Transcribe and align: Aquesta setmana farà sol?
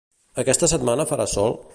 Aquesta 0.43 0.69
setmana 0.71 1.07
farà 1.11 1.31
sol? 1.37 1.59